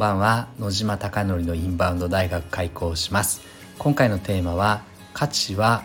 [0.00, 0.48] ばんは。
[0.58, 3.42] 野島貴則のインバウンド大学開校します。
[3.78, 4.82] 今回のテーマは
[5.12, 5.82] 価値は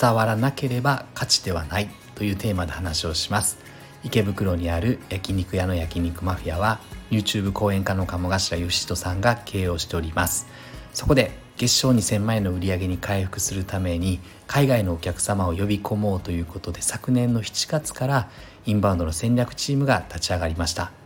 [0.00, 3.58] 伝わらなければ価値ではないというテーマで話をします。
[4.04, 6.78] 池袋にある焼肉屋の焼肉マフィアは
[7.10, 10.46] YouTube 講演家の鴨頭義人さんが経営をしております。
[10.94, 18.30] そこで月賞2000万円の売り上げに回復するために海外のお客様を呼び込もうということで昨年の7月から
[18.64, 20.99] インバウンドの戦略チームが立ち上がりました。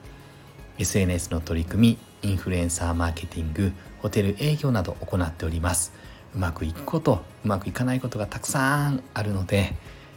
[0.78, 5.92] SNS の取り組みインフルエンサーマーケティングホテル営業など行っております。
[6.34, 9.74] うまくいくことうまくいかないことがたくさんあるので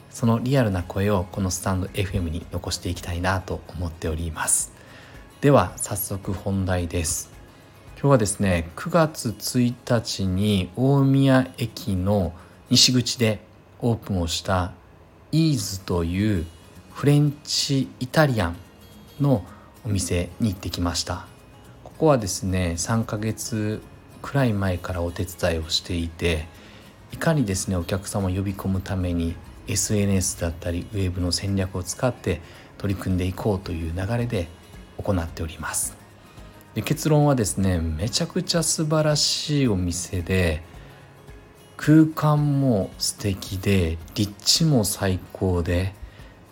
[0.09, 4.73] そのリアルな声をこのスタンド FM に残していきたいなと思っております。
[5.41, 7.29] では早速本題です。
[7.99, 12.33] 今日はですね9月1日に大宮駅の
[12.69, 13.39] 西口で
[13.79, 14.73] オープンをした
[15.31, 16.45] イーズという
[16.93, 18.55] フレンチイタリアン
[19.21, 19.43] の
[19.87, 21.27] お店に行ってきました。
[21.85, 23.81] ここはですね3ヶ月
[24.21, 26.45] くらい前からお手伝いをしていて
[27.13, 29.35] いかにですねお客様を呼び込むために
[29.67, 32.41] SNS だったりウェブの戦略を使って
[32.77, 34.49] 取り組んでいこうという流れで
[34.97, 35.95] 行っております。
[36.75, 40.61] で結論はですねめちゃくちゃ素晴らしいお店で
[41.77, 45.93] 空間も素敵で立地も最高で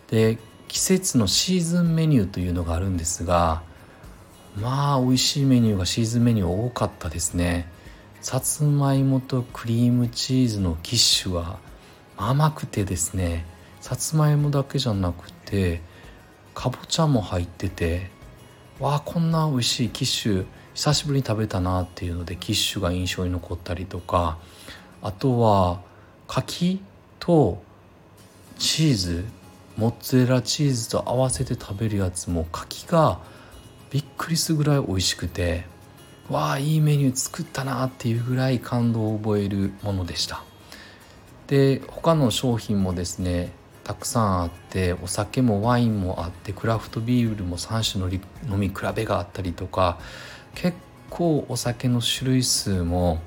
[0.08, 3.64] で季節のシーズンメニューというのがあるんですが
[4.60, 7.68] まあ美味しいメニューがシーズンメニュー多かったですね。
[8.22, 11.60] さつまいもとクリームチーズのキッシュは
[12.18, 13.46] 甘くてですね。
[13.82, 15.82] さつまいもだけじゃなくて
[16.56, 18.10] かぼちゃも入ってて
[18.80, 24.40] わあこんな美味しいキッシュ久しぶりに食べたなっていうのでキッシュが印象に残ったりとか
[25.04, 25.82] あとは
[26.28, 26.82] 柿
[27.20, 27.62] と
[28.58, 29.26] チーズ
[29.78, 33.20] モッツァレラチーズと合わせて食べるやつも柿が
[33.92, 35.66] びっくりするぐらい美味しくて
[36.30, 40.44] わあいいメニュー作ったなっていうぐらい感動を覚えるものでした。
[41.48, 43.52] で他の商品もですね
[43.84, 48.12] たくさんあってお酒もワインもあってクラフトビールも3種の
[48.52, 50.00] 飲み比べがあったりとか
[50.56, 50.76] 結
[51.12, 53.20] 構お酒の種類数も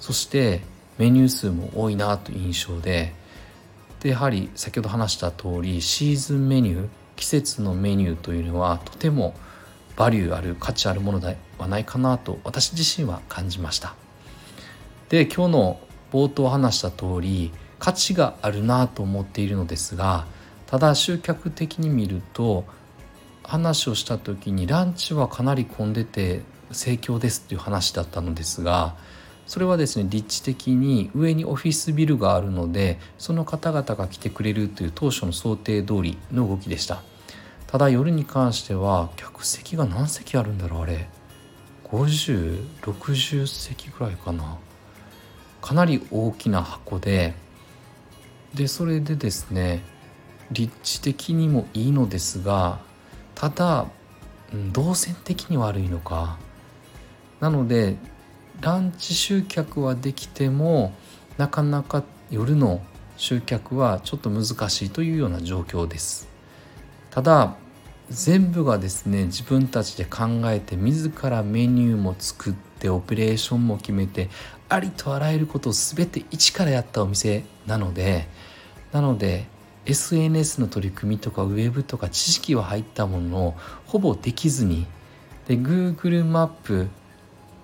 [0.00, 0.60] そして
[0.98, 3.14] メニュー数も多いなという印象で
[4.02, 9.32] でやはり先ほど話した通りシーズンメニュー季節のメニューというのはとても
[9.96, 13.94] バリューある価値あるものではないかなと私自身は感じました。
[15.08, 15.80] で今日の
[16.10, 20.26] 冒頭話した通り価値があるなと思っているのですが
[20.66, 22.64] ただ集客的に見ると
[23.44, 26.40] 話をした時にランチはかなり混んでて
[26.72, 28.96] 盛況ですっていう話だったのですが
[29.46, 37.02] それはですね立地的に上にオフィスビルがあるのでその方々が来てくれるという当初の想定通りの動きでした。
[37.66, 41.08] ただ夜に関しては客席が何席あるんだろうあれ。
[41.84, 44.58] 5060席ぐらいかな。
[45.60, 47.34] かなり大きな箱で
[48.54, 49.82] でそれでですね
[50.50, 52.80] 立地的にもいいのですが
[53.34, 53.86] ただ、
[54.72, 56.38] 動線的に悪いのか。
[57.40, 57.96] なので
[58.62, 60.94] ランチ集客はできても
[61.36, 62.80] なかなか夜の
[63.16, 66.28] 集客はちょっと難しいというような状況です。
[67.10, 67.56] ただ
[68.08, 74.30] 全部がですね自分たちで考えて自らメニューも作ってオペレーションも決めて
[74.68, 78.28] ありとあらゆることを全て一からやったお店なので
[78.92, 79.46] なので
[79.86, 83.54] SNS の取り組みとかウェブとか知識は入ったものを
[83.86, 84.86] ほぼできずに
[85.48, 86.88] で Google マップ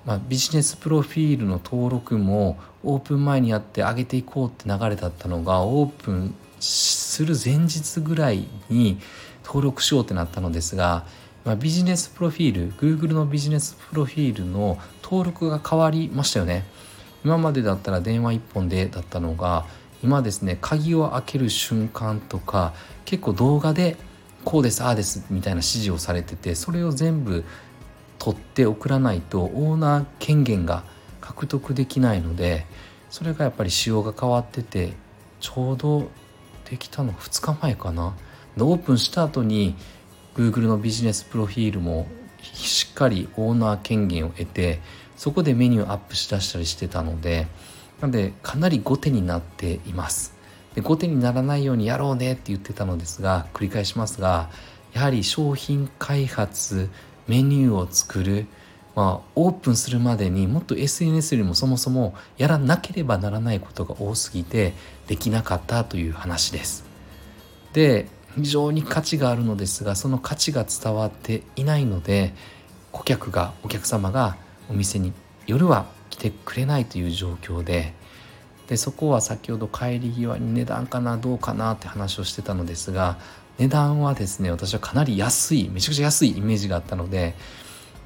[0.09, 8.99] まあ、ビジネスプロフィールの登録もオープン前にやって上げていこうって流れだったのがオープンする前日ぐらいに
[9.45, 11.05] 登録しようってなったのですが、
[11.45, 16.65] まあ、ビジネスプロフィール Google のビジネスプロフィールの登録が変わりましたよね。
[17.23, 19.67] 今までだったら電話1本でだったのが
[20.03, 22.73] 今ですね鍵を開ける瞬間とか
[23.05, 23.99] 結構動画で
[24.47, 27.45] こうですああですみたいな指示をされててそれを全部
[28.19, 30.83] 取って送らないとオーナー権限が
[31.21, 32.67] 獲得できないので
[33.11, 34.93] それがやっぱり仕様が変わってて
[35.41, 36.11] ちょうど
[36.69, 38.15] できたの2日前かな。
[38.61, 39.77] オープンした後に
[40.35, 42.09] Google のビジネスプロフィールも
[42.43, 44.81] しっかりオーナー権限を得て
[45.17, 47.47] そこでメニューアップしだしたりしてたので
[48.01, 50.35] なのでかなり後手になっています。
[50.75, 54.51] で後手にならないようにやろうねって言ってたのですが繰り返しますが
[54.93, 56.91] やはり商品開発
[57.29, 58.47] メニューを作る、
[58.97, 64.73] まあ、オープンするまでにもっと SNS よりもそもそもやらなければならないことが多すぎて
[65.07, 66.85] できなかったという話です。
[67.73, 72.33] で非常に価値があるのですがその価値が伝わっていないので
[72.93, 74.37] 顧客がお客様が
[74.71, 75.13] お店に
[75.47, 77.95] 夜は来てくれないという状況で
[78.69, 83.19] でそこは先ほど帰り際に値段かなどうかなって話をしてたのですが
[83.59, 87.35] 値段はですね私はかなり安いめちゃくちゃ安いイメージがあったので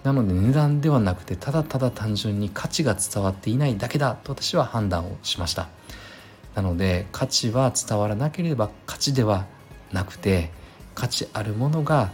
[0.02, 5.68] なので値段ではなくてただただ単純に価値が伝わっていないだけだと私は判断をしました。
[6.54, 9.46] なので価値は伝わらなければ価値では
[9.92, 10.50] なくて
[10.94, 12.10] 価値あるものが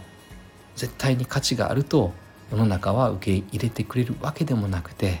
[0.75, 2.13] 絶対に価値があると
[2.51, 5.19] 世の中は受け入れてくれるわけでもなくて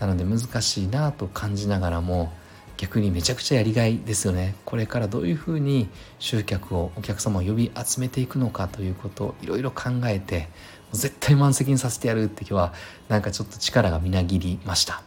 [0.00, 2.32] なので難しいなと感じながらも
[2.78, 4.54] 逆にめちゃくちゃやりがいですよね。
[4.64, 5.88] これからどういうふうに
[6.18, 10.48] 集客をお客様を呼び集めていくのかということをいろいろ考えて
[10.92, 12.72] 絶対満席にさせてやるって今日は
[13.08, 15.02] なんかちょっと力がみなぎりました。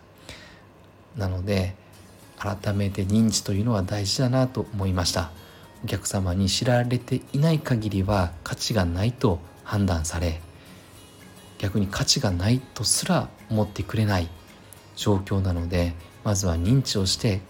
[1.18, 1.74] なので
[2.38, 5.32] 改めて認知というのは大事だなと思いました。
[5.84, 10.40] お客様に知られていない限りは価値がないと判断され
[11.58, 14.30] 逆に価値がないとすら思ってくれない
[14.96, 15.94] 状況なので
[16.24, 17.42] まずは認知をして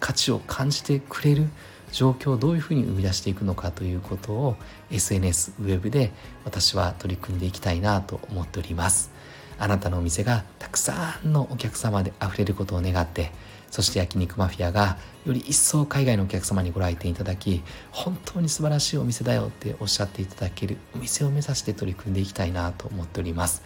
[0.00, 1.48] 価値を感じてくれる
[1.92, 4.56] 状況をどういうふうに生み出していくのかということを
[4.90, 6.12] SNS ウェブで
[6.44, 9.10] 私は取り組んでいきたいなと思っております。
[9.58, 13.32] あなたのお店がたくさんのお客様であふれることを願って
[13.70, 23.62] そして焼肉マフィアがより一層海外のお客様にご来店いただき本当に素晴らしいお店だよっておっしゃっていただけるお店を目指して取り組んでいきたいなと思っております。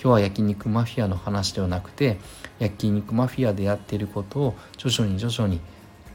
[0.00, 2.18] 今日は焼肉マフィアの話ではなくて
[2.60, 5.60] 焼肉マフィアでやっていることを徐々に徐々に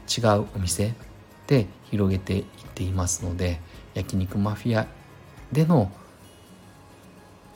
[0.08, 0.94] 違うお店
[1.46, 2.44] で広げていっ
[2.74, 3.60] ていますので
[3.92, 4.86] 焼肉マフィア
[5.52, 5.92] での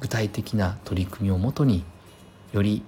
[0.01, 1.83] 具体的な取り組みをもとに
[2.53, 2.83] より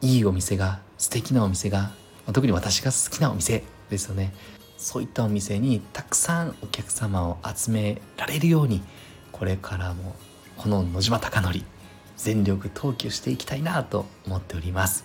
[0.00, 1.92] いいお店が素敵なお店が
[2.32, 4.32] 特に私が好きなお店ですよね。
[4.78, 8.82] そういったお店にたくさんお客様を集められるように
[9.30, 10.16] これからも
[10.56, 11.79] この野島貴則
[12.16, 15.04] 全力投球していきたいなと思っております。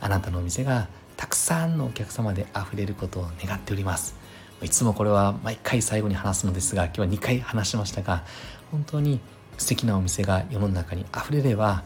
[0.00, 4.14] あなたのお店がたくさんのお客様で溢れることを願っております。
[4.62, 8.24] いつもこれは毎回最後に話すのですが今日は2回話しましたが
[8.70, 9.20] 本当に
[9.58, 11.82] 素敵なお店が世の中に溢れれば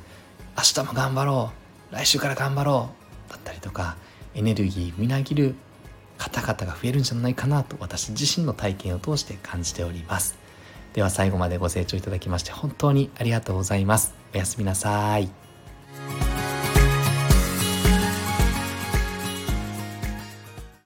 [0.57, 1.53] 明日も頑張ろ
[1.91, 2.91] う来週から頑張ろ
[3.29, 3.97] うだったりとか
[4.35, 5.57] エネルギーみなぎる
[6.17, 10.39] 方々が増えるんじゃないかなと私自身の体験を通して感じております。
[10.93, 14.20] では最後までご清聴いただきまして本当にありがとうございます。
[14.33, 15.50] おやすみなさい。